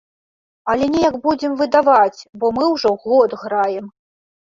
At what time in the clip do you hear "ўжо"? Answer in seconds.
2.73-2.97